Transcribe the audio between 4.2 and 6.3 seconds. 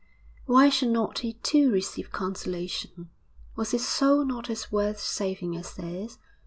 not as worth saving as theirs?